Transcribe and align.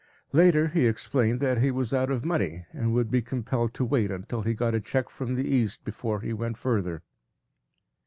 Later 0.33 0.69
he 0.69 0.87
explained 0.87 1.41
that 1.41 1.59
he 1.61 1.69
was 1.69 1.93
out 1.93 2.09
of 2.09 2.25
money 2.25 2.65
and 2.73 2.91
would 2.91 3.11
be 3.11 3.21
compelled 3.21 3.75
to 3.75 3.85
wait 3.85 4.09
until 4.09 4.41
he 4.41 4.55
got 4.55 4.73
a 4.73 4.81
check 4.81 5.11
from 5.11 5.35
the 5.35 5.47
East 5.47 5.83
before 5.83 6.21
he 6.21 6.33
went 6.33 6.57
further. 6.57 7.03